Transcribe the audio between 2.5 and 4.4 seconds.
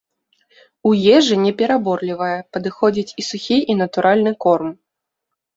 падыходзіць і сухі, і натуральны